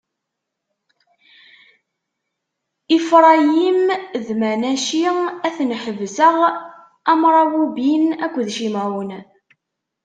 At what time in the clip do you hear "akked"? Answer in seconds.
8.25-8.47